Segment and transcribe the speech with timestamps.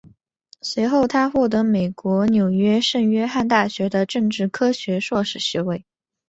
[0.63, 5.85] 随后他获得美国纽约圣约翰大学的政治科学硕士学位。